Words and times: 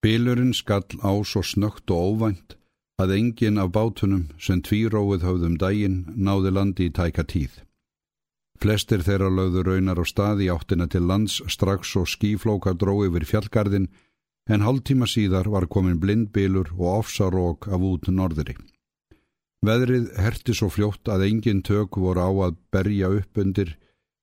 Bílurinn 0.00 0.54
skall 0.56 0.96
á 1.04 1.12
svo 1.28 1.42
snögt 1.44 1.92
og 1.92 2.00
óvænt 2.08 2.56
að 3.00 3.10
engin 3.16 3.58
af 3.60 3.72
bátunum 3.74 4.22
sem 4.40 4.62
tvíróið 4.64 5.26
höfðum 5.28 5.56
dægin 5.60 5.98
náði 6.16 6.52
landi 6.56 6.86
í 6.88 6.92
tæka 6.96 7.24
tíð. 7.28 7.52
Flestir 8.60 9.04
þeirra 9.04 9.28
lögðu 9.32 9.64
raunar 9.64 10.00
á 10.00 10.04
staði 10.08 10.48
áttina 10.52 10.86
til 10.88 11.04
lands 11.08 11.40
strax 11.52 11.92
og 12.00 12.08
skíflóka 12.08 12.72
dró 12.80 12.94
yfir 13.06 13.28
fjallgarðin 13.28 13.90
en 14.48 14.64
hálftíma 14.64 15.08
síðar 15.08 15.48
var 15.52 15.68
komin 15.68 16.00
blindbílur 16.00 16.72
og 16.78 17.04
ofsarók 17.04 17.68
af 17.68 17.84
út 17.92 18.08
norðri. 18.08 18.56
Veðrið 19.64 20.10
herti 20.16 20.56
svo 20.56 20.70
fljótt 20.72 21.12
að 21.12 21.26
engin 21.28 21.60
tök 21.60 22.00
voru 22.00 22.24
á 22.24 22.30
að 22.48 22.56
berja 22.72 23.12
upp 23.20 23.36
undir 23.36 23.76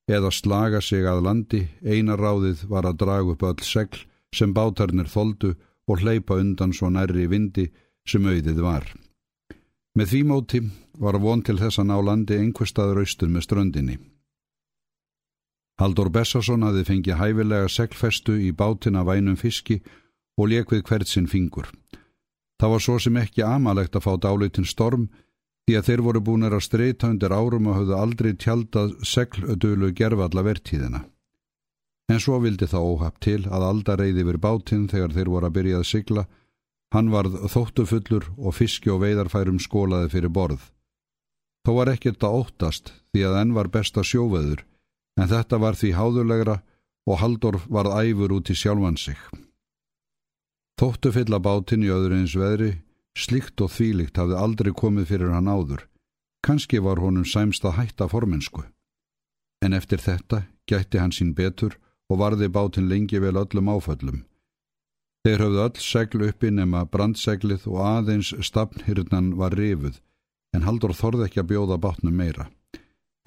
eða 0.10 0.34
slaga 0.34 0.82
sig 0.82 1.06
að 1.06 1.24
landi, 1.30 1.68
eina 1.86 2.18
ráðið 2.18 2.66
var 2.66 2.90
að 2.90 3.00
draga 3.06 3.34
upp 3.36 3.46
öll 3.46 3.62
segl 3.62 4.06
sem 4.34 4.54
bátarnir 4.54 5.10
þoldu 5.10 5.54
og 5.88 6.04
hleypa 6.04 6.38
undan 6.42 6.74
svo 6.74 6.90
nærri 6.92 7.28
vindi 7.32 7.68
sem 8.08 8.26
auðið 8.26 8.62
var. 8.64 8.88
Með 9.98 10.12
því 10.12 10.22
móti 10.30 10.62
var 11.02 11.18
von 11.22 11.42
til 11.42 11.58
þess 11.58 11.82
að 11.82 11.90
ná 11.90 11.98
landi 12.04 12.38
einhver 12.38 12.70
staður 12.70 13.02
austur 13.04 13.32
með 13.34 13.48
ströndinni. 13.48 13.98
Haldur 15.78 16.10
Bessason 16.10 16.66
hafi 16.66 16.84
fengið 16.86 17.20
hæfilega 17.20 17.70
seglfestu 17.70 18.38
í 18.42 18.52
bátina 18.52 19.04
vænum 19.06 19.38
fiski 19.38 19.80
og 20.38 20.52
lekvið 20.52 20.84
hvert 20.90 21.10
sinn 21.10 21.30
fingur. 21.30 21.70
Það 22.58 22.74
var 22.74 22.84
svo 22.84 22.98
sem 23.02 23.18
ekki 23.22 23.46
amalegt 23.46 23.98
að 23.98 24.06
fá 24.06 24.14
dálitin 24.22 24.66
storm 24.66 25.10
því 25.68 25.78
að 25.78 25.90
þeir 25.90 26.02
voru 26.06 26.22
búinir 26.30 26.56
að 26.58 26.66
streyta 26.66 27.12
undir 27.12 27.34
árum 27.34 27.70
og 27.70 27.78
hafðu 27.78 27.98
aldrei 27.98 28.32
tjaldað 28.34 28.96
seglödulu 29.06 29.92
gerfalla 29.94 30.46
vertíðina. 30.46 31.04
En 32.08 32.20
svo 32.24 32.40
vildi 32.40 32.68
það 32.72 32.90
óhapp 32.94 33.18
til 33.20 33.42
að 33.52 33.66
aldar 33.68 34.00
reyði 34.00 34.24
yfir 34.24 34.38
bátinn 34.40 34.88
þegar 34.88 35.16
þeir 35.16 35.32
voru 35.34 35.50
að 35.50 35.58
byrja 35.58 35.80
að 35.82 35.90
sigla 35.92 36.28
Hann 36.96 37.12
varð 37.12 37.36
þóttufullur 37.52 38.30
og 38.38 38.56
fiski 38.56 38.92
og 38.94 39.02
veidarfærum 39.04 39.60
skólaði 39.60 40.12
fyrir 40.14 40.32
borð. 40.32 40.62
Þó 41.68 41.72
var 41.82 41.92
ekkert 41.92 42.24
að 42.24 42.38
óttast 42.42 42.94
því 43.12 43.26
að 43.28 43.40
enn 43.42 43.52
var 43.58 43.68
besta 43.74 44.04
sjóveður, 44.08 44.64
en 45.20 45.28
þetta 45.28 45.60
var 45.60 45.76
því 45.76 45.92
háðulegra 45.98 46.62
og 47.08 47.20
Haldorf 47.20 47.66
varð 47.68 47.98
æfur 48.00 48.38
út 48.38 48.52
í 48.52 48.56
sjálfan 48.56 49.00
sig. 49.00 49.20
Þóttufilla 50.80 51.42
bátinn 51.44 51.84
í 51.84 51.92
öðru 51.92 52.22
eins 52.22 52.38
veðri, 52.40 52.72
slikt 53.18 53.60
og 53.66 53.74
þvílikt 53.74 54.20
hafði 54.22 54.40
aldrei 54.40 54.72
komið 54.72 55.12
fyrir 55.12 55.34
hann 55.36 55.52
áður. 55.52 55.84
Kanski 56.46 56.80
var 56.80 57.02
honum 57.04 57.26
sæmst 57.28 57.66
að 57.68 57.82
hætta 57.82 58.08
formensku. 58.08 58.64
En 59.60 59.74
eftir 59.74 60.00
þetta 60.00 60.46
gætti 60.70 61.02
hann 61.02 61.12
sín 61.12 61.34
betur 61.36 61.76
og 62.12 62.20
varði 62.22 62.50
bátinn 62.50 62.90
lengi 62.90 63.20
vel 63.20 63.36
öllum 63.36 63.70
áföllum. 63.72 64.24
Þeir 65.26 65.44
höfðu 65.44 65.64
öll 65.66 65.80
segl 65.84 66.26
uppi 66.30 66.52
nema 66.56 66.86
brandseglið 66.88 67.66
og 67.68 67.82
aðeins 67.84 68.30
stafnhyrnan 68.48 69.34
var 69.40 69.56
rifuð, 69.60 69.98
en 70.56 70.64
Haldur 70.64 70.94
þorði 70.96 71.28
ekki 71.28 71.42
að 71.44 71.50
bjóða 71.52 71.78
bátnum 71.84 72.16
meira. 72.16 72.48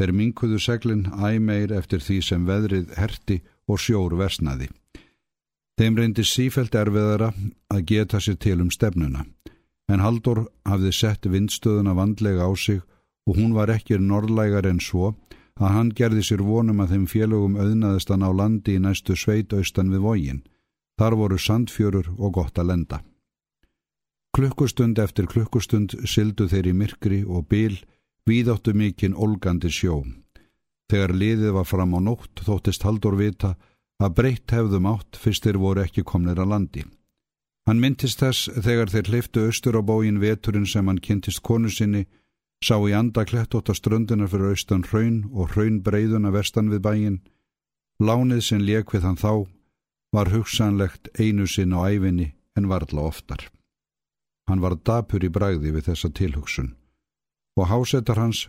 Þeir 0.01 0.13
minkuðu 0.17 0.59
seglin 0.65 1.03
æmeir 1.13 1.75
eftir 1.77 2.01
því 2.01 2.21
sem 2.25 2.47
veðrið 2.49 2.95
herti 2.97 3.43
og 3.69 3.83
sjór 3.85 4.17
versnaði. 4.17 4.71
Þeim 5.77 5.99
reyndi 6.01 6.25
sífælt 6.25 6.77
erfiðara 6.77 7.35
að 7.73 7.85
geta 7.91 8.21
sér 8.21 8.39
til 8.41 8.59
um 8.65 8.71
stefnuna, 8.73 9.27
en 9.93 10.01
Haldur 10.01 10.47
hafði 10.65 10.93
sett 10.97 11.29
vindstöðuna 11.29 11.93
vandlega 11.99 12.49
á 12.49 12.53
sig 12.57 12.81
og 13.29 13.37
hún 13.37 13.53
var 13.53 13.69
ekki 13.75 13.99
norrlægar 14.01 14.67
en 14.71 14.81
svo 14.81 15.13
að 15.61 15.75
hann 15.77 15.93
gerði 15.97 16.25
sér 16.25 16.43
vonum 16.45 16.81
að 16.81 16.95
þeim 16.95 17.07
félögum 17.13 17.59
auðnaðistan 17.61 18.25
á 18.25 18.31
landi 18.33 18.79
í 18.79 18.83
næstu 18.83 19.17
sveit 19.17 19.53
austan 19.53 19.93
við 19.93 20.05
vóginn. 20.07 20.43
Þar 20.99 21.17
voru 21.21 21.39
sandfjörur 21.39 22.11
og 22.19 22.35
gott 22.37 22.59
að 22.59 22.73
lenda. 22.73 23.01
Klukkustund 24.37 24.99
eftir 25.03 25.27
klukkustund 25.27 25.97
syldu 26.09 26.47
þeir 26.49 26.71
í 26.71 26.77
myrkri 26.77 27.21
og 27.25 27.49
bil 27.51 27.81
víðáttu 28.29 28.75
mikinn 28.77 29.17
olgandi 29.17 29.73
sjó. 29.73 30.05
Þegar 30.91 31.15
liðið 31.15 31.53
var 31.57 31.67
fram 31.69 31.97
á 31.97 32.01
nótt 32.03 32.43
þóttist 32.47 32.85
Haldur 32.87 33.19
vita 33.19 33.57
að 34.01 34.15
breytt 34.17 34.55
hefðum 34.55 34.89
átt 34.91 35.19
fyrst 35.21 35.45
þeir 35.45 35.59
voru 35.61 35.85
ekki 35.85 36.07
komnir 36.07 36.41
að 36.41 36.53
landi. 36.55 36.85
Hann 37.69 37.83
myndist 37.83 38.23
þess 38.23 38.49
þegar 38.65 38.91
þeir 38.91 39.11
hliftu 39.13 39.45
austur 39.47 39.77
á 39.79 39.83
bógin 39.85 40.23
veturinn 40.23 40.67
sem 40.67 40.87
hann 40.89 41.03
kynntist 41.05 41.43
konu 41.47 41.71
sinni, 41.71 42.07
sá 42.65 42.77
í 42.85 42.93
anda 42.97 43.25
klettóta 43.25 43.75
ströndina 43.75 44.29
fyrir 44.29 44.53
austan 44.53 44.85
hraun 44.91 45.23
og 45.33 45.55
hraun 45.55 45.81
breyðuna 45.85 46.33
vestan 46.35 46.69
við 46.73 46.85
bæin. 46.87 47.17
Lánið 48.01 48.43
sem 48.45 48.61
leik 48.65 48.93
við 48.95 49.07
hann 49.09 49.21
þá 49.21 49.47
var 50.13 50.33
hugsanlegt 50.35 51.09
einu 51.19 51.47
sinn 51.47 51.73
á 51.77 51.89
æfinni 51.89 52.33
en 52.57 52.69
varðla 52.69 53.07
oftar. 53.13 53.49
Hann 54.49 54.61
var 54.61 54.77
dapur 54.77 55.25
í 55.25 55.31
bræði 55.31 55.73
við 55.73 55.91
þessa 55.91 56.11
tilhugsun 56.11 56.75
og 57.59 57.69
hásettar 57.69 58.19
hans 58.19 58.47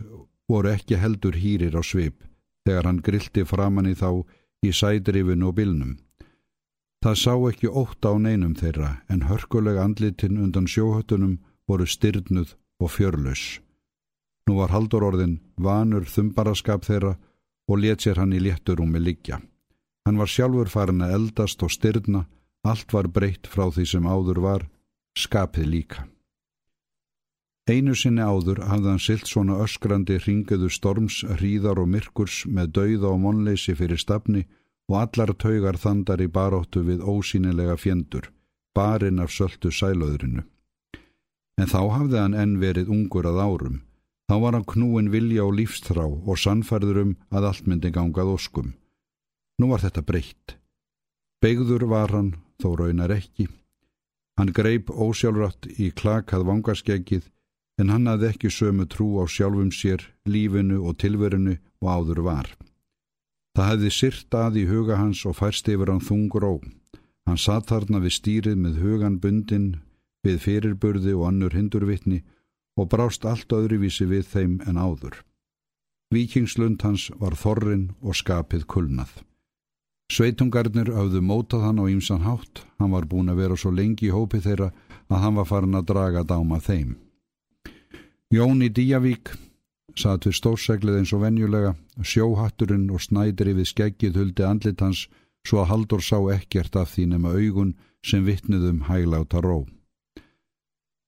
voru 0.48 0.70
ekki 0.72 0.96
heldur 1.00 1.36
hýrir 1.36 1.76
á 1.76 1.82
svip 1.84 2.22
þegar 2.66 2.88
hann 2.88 3.02
grilti 3.04 3.44
framann 3.44 3.90
í 3.90 3.94
þá 3.98 4.24
í 4.66 4.70
sædrifinu 4.72 5.50
og 5.50 5.56
bilnum. 5.58 5.96
Það 7.02 7.18
sá 7.18 7.34
ekki 7.50 7.68
ótt 7.68 8.06
á 8.06 8.12
neinum 8.14 8.54
þeirra 8.54 8.92
en 9.10 9.26
hörkulega 9.26 9.82
andlitin 9.82 10.38
undan 10.38 10.68
sjóhöttunum 10.70 11.40
voru 11.66 11.86
styrnuð 11.86 12.54
og 12.82 12.90
fjörlaus. 12.94 13.60
Nú 14.48 14.58
var 14.58 14.72
haldur 14.74 15.04
orðin 15.06 15.38
vanur 15.56 16.06
þumbaraskap 16.08 16.86
þeirra 16.86 17.16
og 17.70 17.78
let 17.78 18.02
sér 18.02 18.18
hann 18.18 18.34
í 18.34 18.40
létturúmi 18.42 19.00
liggja. 19.02 19.38
Hann 20.06 20.18
var 20.18 20.30
sjálfur 20.30 20.70
farin 20.70 21.04
að 21.04 21.14
eldast 21.18 21.62
og 21.62 21.70
styrna, 21.70 22.24
allt 22.66 22.90
var 22.94 23.08
breytt 23.08 23.46
frá 23.46 23.68
því 23.70 23.84
sem 23.86 24.06
áður 24.06 24.40
var, 24.42 24.66
skapið 25.18 25.68
líka. 25.68 26.06
Einu 27.70 27.94
sinni 27.94 28.24
áður 28.26 28.64
hafði 28.66 28.88
hann 28.90 29.02
silt 29.02 29.28
svona 29.30 29.60
öskrandi 29.62 30.16
ringuðu 30.18 30.70
storms, 30.74 31.20
hríðar 31.38 31.78
og 31.78 31.92
myrkurs 31.94 32.42
með 32.50 32.72
dauða 32.78 33.12
og 33.12 33.20
monleysi 33.22 33.76
fyrir 33.78 34.00
stafni 34.02 34.42
og 34.90 34.96
allar 34.98 35.30
taugar 35.38 35.78
þandar 35.78 36.24
í 36.24 36.26
baróttu 36.26 36.82
við 36.82 37.04
ósýnilega 37.06 37.76
fjendur, 37.78 38.26
barinn 38.74 39.22
af 39.22 39.30
söldu 39.30 39.70
sælöðrinu. 39.70 40.42
En 41.60 41.70
þá 41.70 41.80
hafði 41.94 42.18
hann 42.18 42.34
enn 42.34 42.58
verið 42.58 42.90
ungur 42.90 43.30
að 43.30 43.38
árum, 43.46 43.78
þá 44.30 44.34
var 44.42 44.56
hann 44.56 44.68
knúin 44.68 45.10
vilja 45.12 45.44
og 45.46 45.56
lífstrá 45.58 46.04
og 46.06 46.38
sannfærður 46.38 47.02
um 47.02 47.12
að 47.30 47.48
allt 47.50 47.68
myndi 47.68 47.90
gangað 47.94 48.32
óskum. 48.36 48.72
Nú 49.58 49.68
var 49.72 49.82
þetta 49.82 50.04
breytt. 50.06 50.56
Begður 51.42 51.88
var 51.90 52.14
hann, 52.14 52.34
þó 52.62 52.76
raunar 52.78 53.12
ekki. 53.14 53.48
Hann 54.38 54.52
greip 54.56 54.90
ósjálfrátt 54.90 55.68
í 55.76 55.90
klakað 55.92 56.46
vangarskeggið 56.48 57.28
en 57.80 57.90
hann 57.92 58.08
hafði 58.08 58.28
ekki 58.30 58.50
sömu 58.52 58.86
trú 58.88 59.08
á 59.20 59.24
sjálfum 59.28 59.72
sér, 59.74 60.04
lífinu 60.24 60.80
og 60.86 60.98
tilverinu 61.02 61.58
og 61.82 61.88
áður 61.88 62.22
var. 62.28 62.48
Það 63.56 63.68
hefði 63.70 63.90
syrt 63.92 64.36
að 64.38 64.60
í 64.62 64.66
huga 64.70 64.96
hans 64.96 65.24
og 65.28 65.36
færst 65.36 65.68
yfir 65.68 65.92
hann 65.92 66.04
þungur 66.04 66.46
ó. 66.48 66.54
Hann 67.28 67.40
satt 67.40 67.68
þarna 67.68 68.00
við 68.02 68.16
stýrið 68.16 68.56
með 68.58 68.78
hugan 68.82 69.18
bundin, 69.20 69.66
við 70.24 70.38
fyrirburði 70.46 71.12
og 71.18 71.26
annur 71.28 71.56
hindurvitni 71.56 72.22
og 72.22 72.41
brást 72.90 73.26
allt 73.28 73.52
öðruvísi 73.52 74.06
við 74.08 74.26
þeim 74.32 74.56
en 74.66 74.80
áður. 74.80 75.20
Vikingslund 76.12 76.82
hans 76.84 77.08
var 77.20 77.36
þorrin 77.38 77.92
og 78.02 78.16
skapið 78.18 78.66
kulnað. 78.68 79.12
Sveitungarnir 80.12 80.90
hafðu 80.92 81.22
mótað 81.24 81.64
hann 81.64 81.80
á 81.80 81.88
ýmsan 81.88 82.26
hátt, 82.26 82.66
hann 82.76 82.92
var 82.92 83.06
búin 83.08 83.32
að 83.32 83.40
vera 83.44 83.56
svo 83.56 83.72
lengi 83.72 84.10
í 84.10 84.12
hópi 84.12 84.42
þeirra 84.44 84.68
að 85.08 85.22
hann 85.24 85.38
var 85.38 85.48
farin 85.48 85.78
að 85.78 85.88
draga 85.88 86.24
dáma 86.24 86.58
þeim. 86.60 86.98
Jón 88.32 88.60
í 88.64 88.68
Díavík 88.68 89.32
satt 89.96 90.26
við 90.26 90.36
stórseglið 90.36 90.98
eins 91.00 91.12
og 91.16 91.22
venjulega, 91.24 91.74
sjóhatturinn 92.00 92.90
og 92.92 93.02
snædri 93.04 93.56
við 93.56 93.70
skeggið 93.72 94.18
huldi 94.20 94.46
andlit 94.48 94.84
hans 94.84 95.06
svo 95.46 95.62
að 95.62 95.70
Haldur 95.72 96.04
sá 96.04 96.18
ekkert 96.34 96.76
af 96.76 96.92
því 96.94 97.06
nema 97.12 97.34
augun 97.36 97.74
sem 98.04 98.24
vittniðum 98.24 98.84
hægláta 98.88 99.42
ró. 99.44 99.64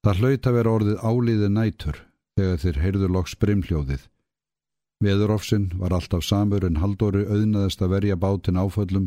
Það 0.05 0.19
hlaut 0.21 0.47
að 0.47 0.57
vera 0.59 0.73
orðið 0.77 0.99
álíði 1.01 1.47
nætur 1.49 1.99
þegar 2.37 2.59
þeir 2.61 2.79
heyrðu 2.83 3.07
loks 3.09 3.35
brimhljóðið. 3.41 4.03
Veðurofsinn 5.01 5.71
var 5.81 5.95
alltaf 5.97 6.27
samur 6.27 6.67
en 6.69 6.77
Haldóri 6.83 7.23
auðnaðist 7.25 7.81
að 7.81 7.95
verja 7.95 8.19
bátin 8.21 8.61
áföllum 8.61 9.07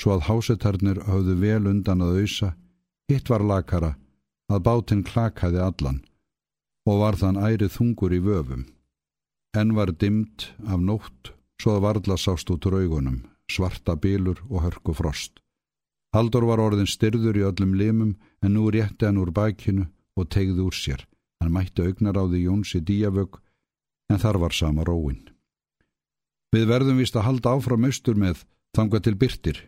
svo 0.00 0.14
að 0.14 0.24
hásetarnir 0.30 1.02
hafðu 1.04 1.34
vel 1.42 1.68
undan 1.68 2.04
að 2.06 2.22
auðsa. 2.22 2.48
Hitt 3.12 3.28
var 3.28 3.44
lakara 3.44 3.90
að 4.48 4.64
bátin 4.70 5.02
klakaði 5.04 5.60
allan 5.66 6.00
og 6.88 7.02
var 7.02 7.20
þann 7.20 7.42
ærið 7.44 7.74
þungur 7.76 8.16
í 8.16 8.22
vöfum. 8.24 8.64
Enn 9.52 9.76
var 9.76 9.92
dimmt 9.92 10.48
af 10.64 10.80
nótt 10.80 11.34
svo 11.60 11.76
að 11.76 11.84
varðla 11.90 12.16
sást 12.16 12.48
út 12.54 12.64
raugunum, 12.64 13.20
svarta 13.52 13.98
bílur 14.00 14.40
og 14.48 14.64
hörku 14.64 14.96
frost. 14.96 15.42
Haldur 16.16 16.48
var 16.48 16.64
orðin 16.64 16.88
styrður 16.88 17.36
í 17.36 17.44
öllum 17.44 17.76
limum 17.76 18.16
en 18.40 18.56
nú 18.56 18.70
rétti 18.72 19.04
hann 19.04 19.20
úr 19.20 19.34
bækinu 19.36 19.90
og 20.18 20.28
tegði 20.34 20.64
úr 20.66 20.76
sér. 20.76 21.04
Hann 21.38 21.54
mætti 21.54 21.84
augnar 21.86 22.18
á 22.18 22.24
því 22.26 22.44
Jóns 22.44 22.74
í 22.74 22.82
díavögg 22.82 23.38
en 24.10 24.18
þar 24.18 24.40
var 24.42 24.54
sama 24.56 24.84
róin. 24.84 25.20
Við 26.54 26.64
verðum 26.70 26.98
vist 26.98 27.16
að 27.16 27.26
halda 27.28 27.54
áfram 27.54 27.86
austur 27.88 28.16
með 28.18 28.44
þanga 28.76 29.00
til 29.04 29.16
byrtir, 29.20 29.58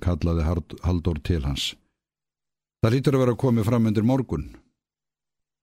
kallaði 0.00 0.46
Haldur 0.82 1.20
til 1.20 1.42
hans. 1.44 1.74
Það 2.80 2.94
lítur 2.94 3.16
að 3.16 3.22
vera 3.24 3.34
að 3.36 3.42
komi 3.42 3.64
fram 3.66 3.86
undir 3.90 4.06
morgun. 4.08 4.46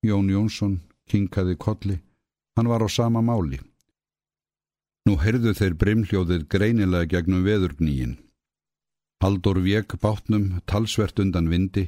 Jón 0.05 0.29
Jónsson 0.29 0.77
kinkaði 1.09 1.57
kolli. 1.57 1.97
Hann 2.57 2.69
var 2.69 2.85
á 2.85 2.89
sama 2.89 3.21
máli. 3.21 3.57
Nú 5.07 5.15
heyrðu 5.17 5.53
þeir 5.57 5.75
brimhljóðið 5.81 6.47
greinilega 6.51 7.09
gegnum 7.15 7.45
veðurgníin. 7.45 8.17
Haldur 9.23 9.61
vek 9.65 9.95
bátnum 10.01 10.59
talsvert 10.69 11.17
undan 11.19 11.49
vindi, 11.49 11.87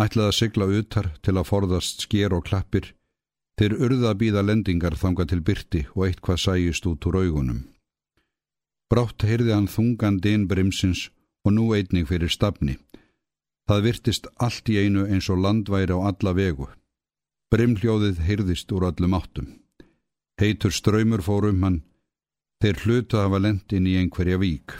ætlaði 0.00 0.28
að 0.28 0.38
sigla 0.38 0.66
utar 0.78 1.08
til 1.24 1.36
að 1.36 1.48
forðast 1.50 2.04
sker 2.06 2.34
og 2.36 2.44
klappir. 2.48 2.92
Þeir 3.56 3.78
urða 3.86 4.12
að 4.12 4.20
býða 4.20 4.42
lendingar 4.44 4.98
þanga 5.00 5.24
til 5.30 5.40
byrti 5.40 5.82
og 5.94 6.06
eitthvað 6.06 6.42
sæjist 6.42 6.86
út 6.90 7.06
úr 7.08 7.20
augunum. 7.22 7.62
Brátt 8.92 9.24
heyrði 9.26 9.54
hann 9.54 9.70
þungan 9.70 10.20
din 10.22 10.46
brimsins 10.46 11.08
og 11.46 11.56
nú 11.56 11.70
einnig 11.74 12.06
fyrir 12.10 12.30
stafni. 12.30 12.76
Það 13.66 13.86
virtist 13.88 14.28
allt 14.36 14.68
í 14.70 14.78
einu 14.78 15.06
eins 15.10 15.30
og 15.32 15.40
landværi 15.42 15.96
á 15.96 16.00
alla 16.10 16.32
vegu. 16.36 16.68
Brimhljóðið 17.50 18.20
heyrðist 18.26 18.72
úr 18.74 18.86
öllum 18.90 19.16
áttum. 19.16 19.48
Heitur 20.38 20.74
ströymur 20.74 21.22
fór 21.24 21.48
um 21.48 21.62
hann, 21.64 21.80
þeir 22.62 22.82
hlutu 22.84 23.16
að 23.16 23.26
hafa 23.26 23.42
lendin 23.42 23.86
í 23.88 23.96
einhverja 23.96 24.38
vík. 24.38 24.74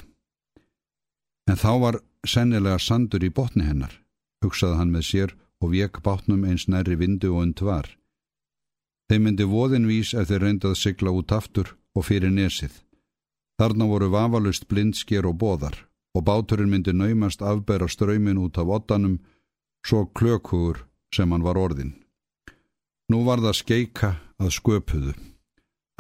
En 1.49 1.57
þá 1.57 1.73
var 1.83 2.01
sennilega 2.27 2.79
sandur 2.83 3.25
í 3.25 3.31
botni 3.31 3.65
hennar, 3.65 3.95
hugsaði 4.45 4.81
hann 4.81 4.93
með 4.95 5.05
sér 5.11 5.37
og 5.63 5.73
vek 5.73 6.03
bátnum 6.05 6.45
eins 6.45 6.67
nærri 6.69 6.97
vindu 7.01 7.33
og 7.35 7.43
und 7.43 7.63
var. 7.63 7.87
Þeir 9.09 9.23
myndi 9.23 9.47
voðinvís 9.47 10.15
ef 10.19 10.29
þeir 10.29 10.43
reyndað 10.43 10.79
sigla 10.81 11.13
út 11.15 11.33
aftur 11.33 11.77
og 11.95 12.09
fyrir 12.09 12.33
nesið. 12.35 12.73
Þarna 13.57 13.87
voru 13.89 14.09
vafalust 14.13 14.67
blindsker 14.69 15.27
og 15.27 15.39
boðar 15.41 15.79
og 16.17 16.25
báturinn 16.25 16.73
myndi 16.73 16.93
naumast 16.93 17.43
afbera 17.43 17.89
ströymin 17.89 18.41
út 18.41 18.59
af 18.59 18.69
ottanum, 18.79 19.21
svo 19.87 20.07
klökugur 20.17 20.85
sem 21.15 21.31
hann 21.33 21.45
var 21.45 21.59
orðin. 21.61 21.95
Nú 23.13 23.23
var 23.25 23.41
það 23.45 23.59
skeika 23.61 24.11
að 24.41 24.55
sköpuðu. 24.57 25.13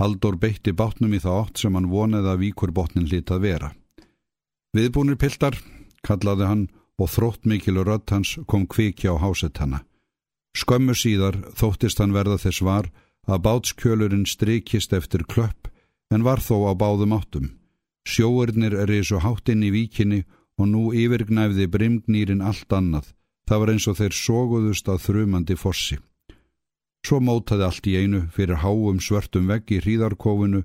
Haldur 0.00 0.36
beitti 0.36 0.72
bátnum 0.76 1.14
í 1.16 1.20
það 1.22 1.40
ótt 1.42 1.60
sem 1.62 1.76
hann 1.76 1.90
vonaði 1.92 2.32
að 2.32 2.42
víkur 2.42 2.72
botnin 2.72 3.06
hlitað 3.08 3.44
vera. 3.44 3.70
Viðbúnir 4.76 5.16
piltar, 5.16 5.56
kallaði 6.04 6.48
hann 6.50 6.64
og 7.00 7.10
þrótt 7.12 7.44
mikilu 7.44 7.84
rött 7.84 8.10
hans 8.10 8.36
kom 8.46 8.66
kvikja 8.66 9.12
á 9.12 9.16
hásett 9.20 9.58
hanna. 9.60 9.84
Skömmu 10.56 10.94
síðar 10.96 11.36
þóttist 11.58 12.00
hann 12.00 12.16
verða 12.16 12.38
þess 12.40 12.62
var 12.64 12.88
að 13.28 13.42
bátskjölurinn 13.46 14.26
strykist 14.26 14.94
eftir 14.96 15.26
klöpp 15.28 15.68
en 16.14 16.24
var 16.24 16.40
þó 16.40 16.70
á 16.70 16.72
báðum 16.72 17.12
áttum. 17.16 17.52
Sjóurnir 18.06 18.76
risu 18.88 19.20
háttinn 19.20 19.66
í 19.66 19.72
víkinni 19.74 20.24
og 20.56 20.70
nú 20.70 20.82
yfirgnæfði 20.94 21.66
brimgnýrin 21.68 22.44
allt 22.44 22.72
annað. 22.72 23.12
Það 23.46 23.60
var 23.60 23.72
eins 23.72 23.86
og 23.90 23.98
þeir 23.98 24.14
sóguðust 24.16 24.88
að 24.88 25.02
þrumandi 25.06 25.56
fossi. 25.58 25.98
Svo 27.06 27.20
mótaði 27.22 27.66
allt 27.66 27.86
í 27.86 27.96
einu 28.00 28.24
fyrir 28.34 28.62
háum 28.62 28.98
svörtum 29.02 29.50
vegg 29.50 29.70
í 29.70 29.82
hríðarkofinu 29.82 30.64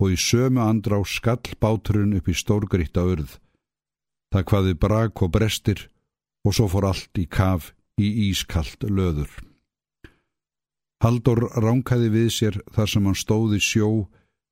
og 0.00 0.12
í 0.12 0.18
sömu 0.18 0.62
andrá 0.62 1.00
skall 1.06 1.56
báturinn 1.62 2.14
upp 2.18 2.28
í 2.28 2.36
stórgritta 2.36 3.02
urð. 3.06 3.38
Það 4.30 4.46
hvaði 4.50 4.74
brak 4.78 5.22
og 5.22 5.32
brestir 5.34 5.86
og 6.46 6.54
svo 6.56 6.68
fór 6.70 6.88
allt 6.90 7.18
í 7.18 7.26
kaf 7.26 7.72
í 8.00 8.30
ískallt 8.30 8.86
löður. 8.86 9.30
Haldur 11.00 11.46
ránkaði 11.56 12.10
við 12.12 12.28
sér 12.34 12.58
þar 12.74 12.90
sem 12.92 13.06
hann 13.08 13.16
stóði 13.16 13.60
sjó 13.64 13.88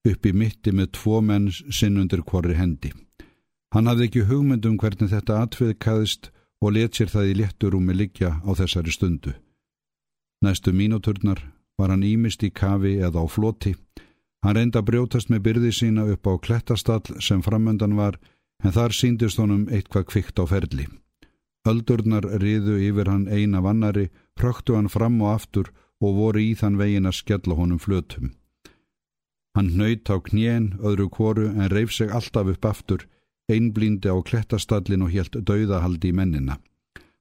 upp 0.08 0.26
í 0.26 0.32
mitti 0.32 0.72
með 0.72 0.94
tvo 0.96 1.20
menn 1.20 1.50
sinn 1.52 2.00
undir 2.00 2.24
hvorri 2.24 2.56
hendi. 2.56 2.92
Hann 3.74 3.90
hafði 3.90 4.08
ekki 4.08 4.24
hugmyndum 4.30 4.78
hvernig 4.80 5.12
þetta 5.12 5.42
atviðkaðist 5.44 6.30
og 6.64 6.74
let 6.74 6.96
sér 6.96 7.12
það 7.12 7.30
í 7.30 7.34
létturúmi 7.42 7.94
liggja 7.94 8.30
á 8.40 8.50
þessari 8.56 8.94
stundu. 8.94 9.34
Næstu 10.44 10.72
mínúturnar 10.72 11.42
var 11.78 11.92
hann 11.92 12.06
ímist 12.06 12.42
í 12.42 12.50
kafi 12.50 12.96
eða 13.02 13.22
á 13.22 13.26
floti. 13.28 13.74
Hann 14.42 14.56
reynda 14.56 14.82
brjótast 14.82 15.30
með 15.30 15.44
byrði 15.46 15.72
sína 15.74 16.06
upp 16.14 16.26
á 16.26 16.32
klettastall 16.40 17.20
sem 17.20 17.42
framöndan 17.42 17.98
var 17.98 18.18
en 18.64 18.74
þar 18.74 18.94
síndist 18.94 19.38
honum 19.38 19.66
eitthvað 19.70 20.08
kvikt 20.12 20.40
á 20.42 20.44
ferli. 20.50 20.88
Öldurnar 21.68 22.26
riðu 22.42 22.78
yfir 22.80 23.10
hann 23.10 23.28
eina 23.28 23.60
vannari, 23.62 24.08
pröktu 24.34 24.76
hann 24.76 24.88
fram 24.88 25.20
og 25.22 25.34
aftur 25.34 25.70
og 26.00 26.16
voru 26.16 26.42
í 26.42 26.54
þann 26.58 26.78
vegin 26.78 27.08
að 27.10 27.18
skella 27.20 27.58
honum 27.58 27.80
flötum. 27.82 28.32
Hann 29.56 29.74
nöyt 29.74 30.06
á 30.06 30.16
knjén, 30.22 30.78
öðru 30.78 31.08
kóru 31.10 31.48
en 31.50 31.70
reif 31.72 31.92
sig 31.92 32.12
alltaf 32.14 32.46
upp 32.52 32.64
aftur, 32.64 33.06
einblíndi 33.50 34.06
á 34.06 34.16
klettastallin 34.22 35.02
og 35.02 35.10
helt 35.10 35.34
dauðahaldi 35.34 36.12
í 36.12 36.14
mennina. 36.14 36.58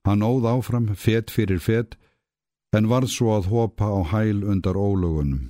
Hann 0.06 0.22
óð 0.22 0.46
áfram, 0.46 0.94
fet 0.94 1.32
fyrir 1.34 1.58
fet, 1.58 1.96
en 2.72 2.88
varð 2.88 3.10
svo 3.10 3.34
að 3.34 3.50
hopa 3.52 3.88
á 3.90 4.00
hæl 4.12 4.44
undar 4.44 4.78
ólögunum. 4.78 5.48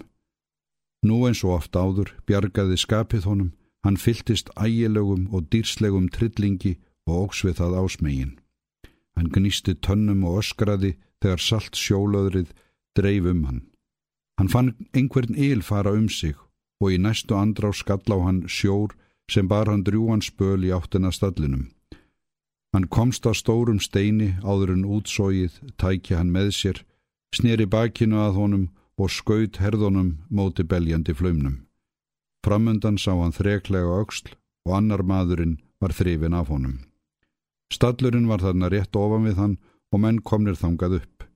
Nú 1.05 1.26
eins 1.29 1.44
og 1.44 1.58
oft 1.58 1.76
áður 1.76 2.14
bjargaði 2.26 2.79
skapið 2.81 3.29
honum, 3.29 3.52
hann 3.84 3.96
fylltist 3.96 4.50
ægilegum 4.56 5.28
og 5.34 5.48
dýrslegum 5.52 6.08
trillingi 6.14 6.76
og 7.08 7.28
óksvið 7.28 7.58
það 7.60 7.78
ásmegin. 7.82 8.34
Hann 9.16 9.32
gnísti 9.34 9.75
tönnum 9.75 10.25
og 10.28 10.42
öskraði 10.42 10.94
þegar 11.22 11.42
salt 11.42 11.78
sjólöðrið 11.78 12.52
dreif 12.98 13.26
um 13.32 13.44
hann. 13.48 13.62
Hann 14.38 14.52
fann 14.52 14.75
einhvern 14.94 15.34
íl 15.34 15.62
fara 15.62 15.92
um 15.92 16.08
sig 16.08 16.36
og 16.80 16.94
í 16.94 16.98
næstu 17.02 17.34
andrá 17.34 17.72
skall 17.75 18.14
á 18.14 18.19
hann 18.26 18.44
sjór 18.46 18.94
sem 19.30 19.48
bar 19.48 19.66
hann 19.70 19.84
drjúan 19.84 20.22
spöl 20.22 20.64
í 20.64 20.70
áttina 20.75 21.10
stallinum. 21.12 21.69
Hann 22.72 22.88
komst 22.88 23.26
að 23.26 23.40
stórum 23.40 23.80
steini 23.80 24.34
áður 24.44 24.75
en 24.76 24.84
útsóið 24.84 25.58
tækja 25.80 26.20
hann 26.20 26.32
með 26.32 26.52
sér, 26.60 26.82
sneri 27.34 27.66
bakinu 27.66 28.20
að 28.22 28.36
honum 28.40 28.66
og 28.98 29.10
skaut 29.10 29.58
herðunum 29.62 30.19
móti 30.30 30.62
beljandi 30.62 31.14
flöymnum. 31.14 31.67
Framundan 32.44 32.99
sá 32.99 33.12
hann 33.19 33.35
þreklega 33.35 33.99
auksl 34.00 34.35
og 34.69 34.76
annar 34.79 35.02
maðurinn 35.02 35.58
var 35.82 35.94
þrifin 35.94 36.37
af 36.37 36.52
honum. 36.52 36.79
Stallurinn 37.73 38.29
var 38.29 38.43
þarna 38.44 38.70
rétt 38.73 38.96
ofan 38.96 39.26
við 39.29 39.40
hann 39.43 39.56
og 39.93 40.02
menn 40.05 40.20
komnir 40.23 40.56
þangað 40.56 41.00
upp. 41.00 41.26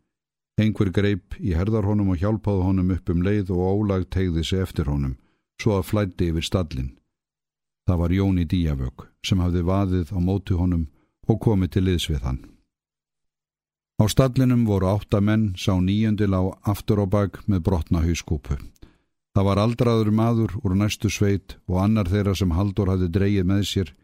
Einhver 0.60 0.90
greip 0.92 1.36
í 1.40 1.54
herðar 1.56 1.88
honum 1.88 2.12
og 2.12 2.20
hjálpaði 2.20 2.64
honum 2.66 2.94
upp 2.94 3.12
um 3.12 3.22
leið 3.24 3.52
og 3.54 3.62
ólag 3.68 4.08
tegði 4.12 4.44
sig 4.44 4.64
eftir 4.64 4.90
honum 4.92 5.16
svo 5.60 5.78
að 5.78 5.88
flætti 5.90 6.30
yfir 6.32 6.46
stallin. 6.46 6.90
Það 7.86 8.00
var 8.02 8.14
Jóni 8.16 8.44
Díavög 8.48 9.06
sem 9.26 9.42
hafði 9.42 9.62
vaðið 9.66 10.12
á 10.14 10.18
móti 10.22 10.56
honum 10.58 10.88
og 11.28 11.40
komið 11.42 11.74
til 11.74 11.84
liðs 11.86 12.08
við 12.10 12.22
hann. 12.26 12.40
Á 14.02 14.04
stallinum 14.10 14.64
voru 14.66 14.88
átta 14.90 15.20
menn 15.20 15.52
sá 15.58 15.74
nýjöndil 15.78 16.34
á 16.34 16.42
aftur 16.72 17.02
á 17.02 17.06
bak 17.06 17.42
með 17.46 17.64
brotna 17.68 18.02
hauskúpu. 18.02 18.58
Það 19.32 19.46
var 19.48 19.60
aldraður 19.62 20.10
maður 20.12 20.56
úr 20.60 20.74
næstu 20.76 21.08
sveit 21.08 21.56
og 21.70 21.78
annar 21.84 22.10
þeirra 22.12 22.34
sem 22.36 22.52
Haldur 22.52 22.90
hafði 22.92 23.08
dreyið 23.14 23.46
með 23.48 23.62
sér. 23.68 23.94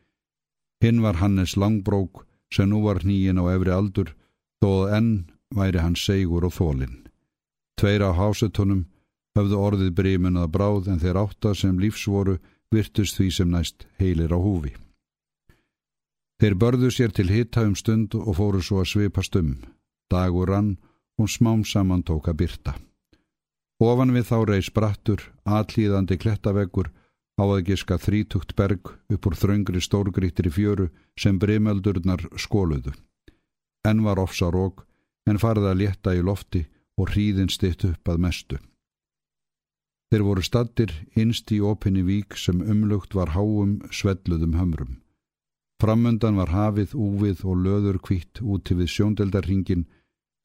Hinn 0.80 1.02
var 1.04 1.20
Hannes 1.20 1.56
Langbrók 1.60 2.24
sem 2.54 2.70
nú 2.70 2.80
var 2.86 3.02
nýjen 3.04 3.40
á 3.40 3.44
efri 3.52 3.74
aldur 3.74 4.14
þó 4.62 4.68
að 4.72 4.94
enn 4.98 5.12
væri 5.54 5.82
hann 5.84 5.96
segur 5.96 6.48
og 6.48 6.54
þólinn. 6.56 6.96
Tveir 7.76 8.06
á 8.08 8.10
hásetunum 8.16 8.86
höfðu 9.36 9.60
orðið 9.60 9.94
brímun 10.00 10.40
að 10.40 10.52
bráð 10.56 10.88
en 10.92 11.02
þeir 11.02 11.20
átta 11.20 11.54
sem 11.54 11.78
lífsvoru 11.78 12.38
virtust 12.74 13.20
því 13.20 13.28
sem 13.36 13.52
næst 13.52 13.86
heilir 14.00 14.32
á 14.32 14.38
húfi. 14.40 14.72
Þeir 16.40 16.54
börðu 16.54 16.90
sér 16.94 17.12
til 17.12 17.28
hitta 17.28 17.66
um 17.66 17.74
stund 17.76 18.14
og 18.14 18.36
fóru 18.38 18.62
svo 18.62 18.80
að 18.82 18.92
svipa 18.92 19.24
stum. 19.26 19.56
Dagur 20.10 20.48
rann 20.48 20.76
og 21.18 21.28
smám 21.28 21.64
saman 21.66 22.04
tóka 22.06 22.32
byrta. 22.32 22.78
Ofan 23.78 24.10
við 24.10 24.24
þá 24.26 24.38
reys 24.48 24.70
brattur, 24.74 25.20
atlýðandi 25.46 26.18
klettaveggur, 26.18 26.90
á 27.38 27.44
að 27.46 27.68
giska 27.68 27.98
þrítugt 28.02 28.56
berg 28.58 28.90
upp 29.14 29.26
úr 29.30 29.36
þröngri 29.38 29.80
stórgrítri 29.80 30.50
fjöru 30.50 30.88
sem 31.14 31.38
brimöldurnar 31.38 32.24
skóluðu. 32.34 32.94
Enn 33.86 34.02
var 34.02 34.18
ofsa 34.18 34.50
rók, 34.50 34.82
en 35.30 35.38
farið 35.38 35.70
að 35.70 35.80
létta 35.82 36.16
í 36.16 36.24
lofti 36.24 36.64
og 36.98 37.12
hríðin 37.12 37.52
stitt 37.52 37.84
upp 37.86 38.10
að 38.10 38.22
mestu. 38.24 38.58
Þeir 40.10 40.24
voru 40.24 40.42
stattir 40.42 40.92
innst 41.14 41.52
í 41.52 41.60
opinni 41.60 42.02
vík 42.02 42.34
sem 42.34 42.64
umlugt 42.64 43.14
var 43.14 43.36
háum 43.36 43.78
svelluðum 43.92 44.56
hömrum. 44.58 44.96
Framöndan 45.78 46.40
var 46.40 46.50
hafið, 46.50 46.96
úvið 46.96 47.44
og 47.46 47.60
löður 47.62 48.00
kvitt 48.02 48.40
úti 48.42 48.74
við 48.74 48.90
sjóndeldarhingin 48.96 49.84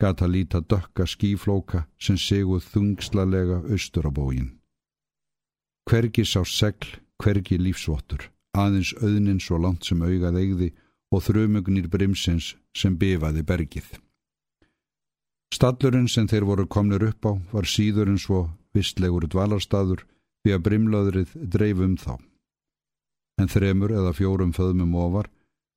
gata 0.02 0.28
líta 0.28 0.62
dökka 0.62 1.06
skíflóka 1.08 1.86
sem 2.00 2.18
seguð 2.18 2.66
þungslalega 2.74 3.62
austur 3.72 4.10
á 4.10 4.12
bógin. 4.12 4.54
Hvergi 5.90 6.24
sá 6.26 6.44
segl, 6.48 6.88
hvergi 7.20 7.58
lífsvottur, 7.60 8.30
aðeins 8.56 8.94
auðnin 9.02 9.42
svo 9.44 9.60
langt 9.60 9.86
sem 9.86 10.02
augað 10.02 10.40
eigði 10.40 10.70
og 11.14 11.24
þrömugnir 11.28 11.90
brimsins 11.92 12.56
sem 12.76 12.98
befaði 12.98 13.44
bergið. 13.46 13.88
Stallurinn 15.54 16.10
sem 16.10 16.28
þeir 16.28 16.48
voru 16.50 16.66
komnir 16.66 17.04
upp 17.06 17.28
á 17.30 17.34
var 17.52 17.70
síður 17.70 18.10
en 18.10 18.18
svo 18.18 18.48
vistlegur 18.74 19.28
dvalarstaður 19.30 20.02
því 20.44 20.56
að 20.56 20.64
brimlaðrið 20.68 21.36
dreifum 21.56 21.96
þá. 22.02 22.18
En 23.42 23.50
þremur 23.50 23.94
eða 23.94 24.14
fjórum 24.18 24.54
föðmum 24.54 24.96
ofar 24.98 25.30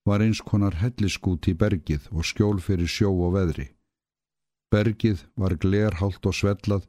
var 0.09 0.25
eins 0.25 0.41
konar 0.41 0.79
helliskút 0.81 1.49
í 1.51 1.55
bergið 1.59 2.09
og 2.13 2.25
skjól 2.25 2.59
fyrir 2.63 2.89
sjó 2.89 3.13
og 3.13 3.35
veðri. 3.37 3.69
Bergið 4.73 5.25
var 5.37 5.55
glerhalt 5.63 6.27
og 6.27 6.35
svellað 6.35 6.87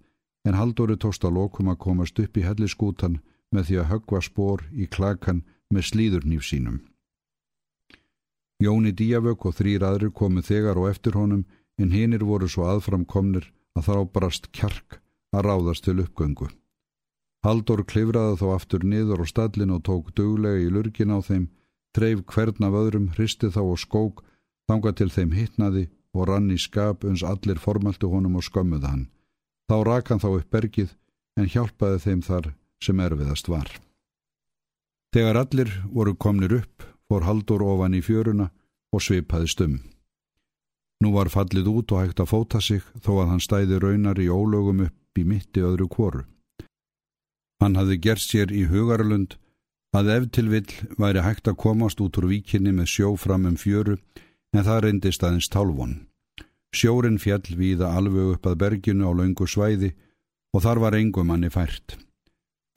en 0.48 0.58
Haldóri 0.58 0.98
tókst 0.98 1.26
að 1.28 1.38
lokum 1.38 1.70
að 1.72 1.82
komast 1.86 2.20
upp 2.20 2.38
í 2.38 2.46
helliskútan 2.46 3.20
með 3.54 3.70
því 3.70 3.80
að 3.82 3.90
högva 3.92 4.22
spór 4.24 4.64
í 4.74 4.88
klakan 4.88 5.44
með 5.74 5.90
slíðurnýf 5.92 6.46
sínum. 6.48 6.80
Jóni 8.64 8.94
Díavök 8.98 9.46
og 9.46 9.58
þrýr 9.60 9.86
aðrir 9.86 10.14
komu 10.18 10.42
þegar 10.42 10.80
og 10.82 10.90
eftir 10.90 11.18
honum 11.20 11.44
en 11.78 11.92
hinnir 11.94 12.24
voru 12.26 12.48
svo 12.50 12.66
aðframkomnir 12.72 13.52
að 13.78 13.90
þá 13.90 13.98
brast 14.14 14.50
kjark 14.52 14.98
að 15.36 15.46
ráðast 15.46 15.86
til 15.86 16.00
uppgöngu. 16.02 16.48
Haldur 17.46 17.84
klifraði 17.86 18.40
þó 18.42 18.48
aftur 18.56 18.84
niður 18.84 19.22
á 19.22 19.26
stallin 19.30 19.76
og 19.76 19.84
tók 19.86 20.10
duglega 20.18 20.64
í 20.64 20.72
lurgin 20.74 21.14
á 21.14 21.22
þeim, 21.22 21.46
treif 21.94 22.24
hvern 22.26 22.66
af 22.66 22.80
öðrum, 22.82 23.12
hristi 23.14 23.52
þá 23.54 23.62
og 23.62 23.80
skók, 23.80 24.24
þanga 24.68 24.96
til 24.98 25.10
þeim 25.14 25.36
hittnaði 25.38 25.86
og 26.18 26.30
rann 26.30 26.52
í 26.52 26.58
skap 26.60 27.06
uns 27.08 27.24
allir 27.24 27.62
formæltu 27.62 28.10
honum 28.12 28.40
og 28.40 28.46
skömmuði 28.48 28.90
hann. 28.90 29.04
Þá 29.70 29.78
rak 29.86 30.10
hann 30.10 30.24
þá 30.24 30.30
upp 30.34 30.50
bergið 30.52 30.96
en 31.38 31.52
hjálpaði 31.54 32.00
þeim 32.06 32.22
þar 32.26 32.54
sem 32.84 33.00
erfiðast 33.04 33.50
var. 33.52 33.70
Þegar 35.14 35.42
allir 35.44 35.72
voru 35.92 36.16
komnir 36.16 36.54
upp, 36.60 36.84
fór 37.08 37.26
Haldur 37.28 37.64
ofan 37.64 37.96
í 37.96 38.02
fjöruna 38.04 38.50
og 38.94 39.04
svipaði 39.04 39.52
stum. 39.52 39.76
Nú 41.04 41.14
var 41.14 41.30
fallið 41.30 41.70
út 41.70 41.94
og 41.94 42.02
hægt 42.02 42.22
að 42.24 42.32
fóta 42.32 42.62
sig 42.62 42.82
þó 43.06 43.12
að 43.22 43.30
hann 43.32 43.44
stæði 43.44 43.80
raunar 43.84 44.20
í 44.20 44.30
ólögum 44.34 44.88
upp 44.88 45.20
í 45.22 45.26
mitti 45.26 45.62
öðru 45.62 45.88
kóru. 45.94 46.24
Hann 47.62 47.78
hafði 47.78 48.00
gert 48.02 48.24
sér 48.24 48.54
í 48.54 48.66
hugarlund 48.70 49.38
að 49.98 50.12
ef 50.14 50.26
til 50.36 50.48
vill 50.52 50.74
væri 51.02 51.24
hægt 51.26 51.50
að 51.50 51.60
komast 51.64 52.02
út 52.04 52.18
úr 52.20 52.30
víkinni 52.30 52.74
með 52.74 52.92
sjó 52.94 53.14
fram 53.18 53.48
um 53.50 53.58
fjöru 53.58 53.98
en 54.56 54.66
það 54.68 54.82
reyndist 54.86 55.24
aðeins 55.24 55.50
tálvon. 55.52 55.96
Sjórin 56.76 57.20
fjall 57.20 57.56
víða 57.58 57.94
alveg 57.98 58.36
upp 58.36 58.50
að 58.50 58.60
berginu 58.64 59.08
á 59.08 59.12
laungu 59.16 59.48
svæði 59.48 59.94
og 60.54 60.64
þar 60.64 60.84
var 60.84 60.98
engum 60.98 61.28
manni 61.32 61.50
fært. 61.50 61.98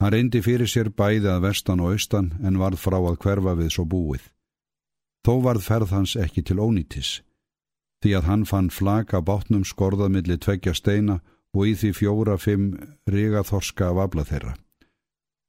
Hann 0.01 0.13
reyndi 0.15 0.41
fyrir 0.41 0.69
sér 0.69 0.89
bæði 0.89 1.29
að 1.29 1.43
vestan 1.45 1.81
og 1.83 1.93
austan 1.93 2.31
en 2.41 2.57
varð 2.57 2.79
frá 2.81 2.97
að 2.97 3.19
hverfa 3.21 3.53
við 3.59 3.69
svo 3.75 3.85
búið. 3.85 4.23
Þó 5.21 5.33
varð 5.45 5.67
ferð 5.67 5.91
hans 5.93 6.15
ekki 6.17 6.41
til 6.41 6.57
ónýtis, 6.57 7.21
því 8.01 8.15
að 8.17 8.27
hann 8.29 8.45
fann 8.49 8.71
flaka 8.73 9.21
bátnum 9.21 9.61
skorðað 9.67 10.15
millir 10.15 10.41
tveggja 10.41 10.73
steina 10.73 11.19
og 11.53 11.67
í 11.69 11.75
því 11.77 11.91
fjóra-fimm 11.99 12.67
riga 13.13 13.43
þorska 13.45 13.91
af 13.91 14.01
abla 14.07 14.25
þeirra. 14.25 14.55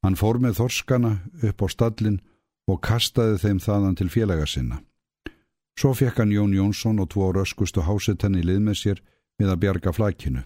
Hann 0.04 0.18
fór 0.18 0.40
með 0.42 0.58
þorskana 0.60 1.12
upp 1.48 1.64
á 1.64 1.66
stallin 1.72 2.20
og 2.68 2.82
kastaði 2.84 3.38
þeim 3.40 3.60
þaðan 3.62 3.96
til 3.96 4.10
félaga 4.12 4.46
sinna. 4.50 4.82
Svo 5.78 5.94
fekk 5.96 6.20
hann 6.20 6.32
Jón 6.34 6.54
Jónsson 6.54 7.00
og 7.00 7.10
tvo 7.12 7.32
röskustu 7.32 7.84
hásetenni 7.86 8.42
lið 8.44 8.60
með 8.66 8.76
sér 8.80 9.02
við 9.40 9.52
að 9.52 9.60
bjarga 9.64 9.92
flakinu. 9.92 10.42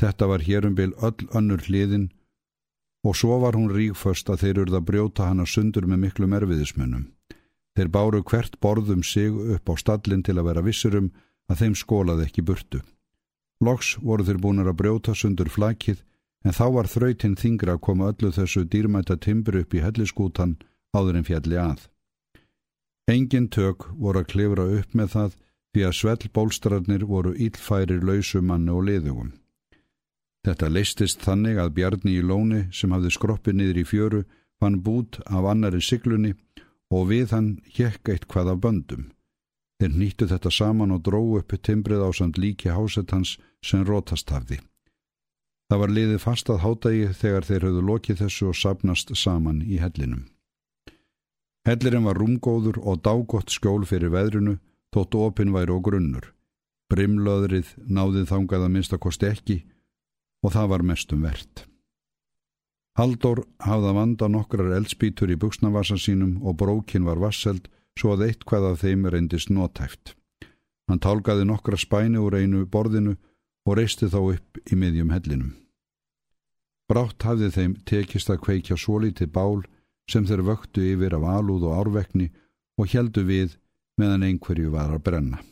Þetta 0.00 0.26
var 0.26 0.44
hérumbil 0.46 0.92
öll 0.96 1.28
önnur 1.36 1.62
hliðin 1.66 2.08
og 3.04 3.16
svo 3.16 3.38
var 3.40 3.56
hún 3.56 3.72
ríkföst 3.72 4.30
að 4.32 4.44
þeir 4.44 4.62
urða 4.64 4.80
brjóta 4.80 5.28
hana 5.28 5.46
sundur 5.46 5.86
með 5.88 6.04
miklu 6.04 6.28
merviðismunum. 6.28 7.10
Þeir 7.76 7.88
báru 7.88 8.22
hvert 8.24 8.56
borðum 8.60 9.02
sig 9.04 9.30
upp 9.30 9.68
á 9.68 9.74
stallin 9.76 10.24
til 10.24 10.38
að 10.38 10.48
vera 10.50 10.64
vissurum 10.64 11.12
að 11.48 11.62
þeim 11.62 11.76
skólaði 11.76 12.26
ekki 12.28 12.44
burtu. 12.44 12.80
Loks 13.60 13.96
voru 14.00 14.24
þeir 14.24 14.40
búin 14.40 14.64
að 14.64 14.76
brjóta 14.76 15.14
sundur 15.14 15.52
flakið 15.52 16.02
en 16.44 16.56
þá 16.56 16.66
var 16.76 16.88
þrautinn 16.88 17.36
þingra 17.36 17.76
að 17.76 17.84
koma 17.86 18.10
öllu 18.12 18.32
þessu 18.32 18.64
dýrmæta 18.64 19.16
timbur 19.20 19.60
upp 19.60 19.74
í 19.74 19.82
helliskútan 19.84 20.56
áður 20.96 21.20
en 21.20 21.28
fjalli 21.28 21.60
að. 21.60 21.88
Engin 23.10 23.48
tök 23.50 23.88
voru 23.98 24.22
að 24.22 24.30
klifra 24.32 24.64
upp 24.78 24.94
með 24.94 25.14
það 25.14 25.36
því 25.74 25.84
að 25.86 25.96
svell 25.98 26.30
bólstrarnir 26.36 27.04
voru 27.10 27.32
ílfærir 27.34 28.04
lausumannu 28.06 28.76
og 28.76 28.86
liðugum. 28.88 29.32
Þetta 30.46 30.70
leistist 30.72 31.24
þannig 31.26 31.58
að 31.60 31.74
Bjarni 31.76 32.16
í 32.16 32.22
lóni 32.24 32.60
sem 32.72 32.92
hafði 32.94 33.10
skroppi 33.16 33.52
niður 33.52 33.82
í 33.82 33.86
fjöru 33.92 34.22
fann 34.60 34.80
bút 34.86 35.18
af 35.26 35.48
annari 35.52 35.82
siglunni 35.84 36.32
og 36.90 37.10
við 37.10 37.34
hann 37.34 37.50
hjekk 37.76 38.14
eitt 38.14 38.26
hvað 38.30 38.54
af 38.54 38.62
böndum. 38.64 39.04
Þeir 39.80 39.94
nýttu 39.96 40.26
þetta 40.30 40.50
saman 40.52 40.94
og 40.94 41.04
dró 41.04 41.20
uppi 41.38 41.58
timbrið 41.58 42.02
á 42.04 42.10
samt 42.12 42.38
líki 42.38 42.72
hásettans 42.72 43.38
sem 43.64 43.84
rótast 43.84 44.30
hafði. 44.30 44.60
Það 45.70 45.80
var 45.82 45.94
liðið 45.96 46.20
fast 46.24 46.50
að 46.50 46.62
hátægi 46.64 47.14
þegar 47.20 47.46
þeir 47.48 47.66
höfðu 47.68 47.86
lokið 47.90 48.20
þessu 48.24 48.50
og 48.50 48.58
sapnast 48.58 49.14
saman 49.16 49.62
í 49.62 49.78
hellinum. 49.80 50.26
Hellirinn 51.68 52.06
var 52.08 52.16
rúmgóður 52.16 52.80
og 52.80 53.02
dágott 53.04 53.52
skjól 53.52 53.84
fyrir 53.88 54.12
veðrunu, 54.14 54.58
tótt 54.90 55.14
opin 55.14 55.52
væri 55.52 55.74
og 55.74 55.84
grunnur. 55.86 56.30
Brimlöðrið 56.90 57.74
náðið 57.86 58.30
þangað 58.32 58.64
að 58.66 58.72
minnsta 58.74 58.98
kosti 58.98 59.28
ekki 59.28 59.58
og 60.42 60.54
það 60.56 60.70
var 60.72 60.86
mestum 60.90 61.26
verðt. 61.26 61.66
Haldur 62.98 63.44
hafða 63.62 63.92
vanda 63.94 64.28
nokkrar 64.28 64.72
eldspítur 64.74 65.30
í 65.30 65.38
buksnavasa 65.38 65.98
sínum 66.00 66.40
og 66.42 66.56
brókin 66.58 67.06
var 67.06 67.20
vasseld 67.22 67.68
svo 67.98 68.16
að 68.16 68.26
eitthvað 68.30 68.66
af 68.72 68.82
þeim 68.82 69.06
reyndist 69.12 69.52
nótæft. 69.52 70.16
Hann 70.88 70.98
tálkaði 70.98 71.46
nokkra 71.46 71.78
spæni 71.78 72.18
úr 72.18 72.40
einu 72.40 72.64
borðinu 72.66 73.14
og 73.68 73.76
reisti 73.78 74.08
þá 74.10 74.20
upp 74.34 74.58
í 74.66 74.78
miðjum 74.80 75.12
hellinum. 75.14 75.52
Brátt 76.90 77.22
hafði 77.22 77.52
þeim 77.54 77.76
tekist 77.86 78.32
að 78.32 78.40
kveikja 78.46 78.78
svo 78.80 78.98
lítið 79.04 79.30
bál 79.30 79.62
sem 80.08 80.26
þeir 80.26 80.44
vöktu 80.46 80.84
yfir 80.94 81.16
af 81.18 81.26
alúð 81.36 81.68
og 81.68 81.76
árvekni 81.82 82.30
og 82.80 82.88
heldu 82.92 83.24
við 83.26 83.56
meðan 84.00 84.24
einhverju 84.30 84.72
var 84.72 84.94
að 84.94 85.04
brenna. 85.04 85.42